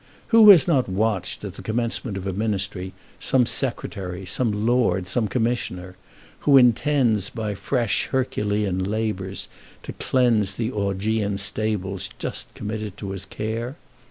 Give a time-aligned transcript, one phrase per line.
[0.29, 5.07] Who has not watched at the commencement of a Ministry some Secretary, some Lord, or
[5.07, 5.95] some Commissioner,
[6.39, 9.47] who intends by fresh Herculean labours
[9.83, 13.75] to cleanse the Augean stables just committed to his care?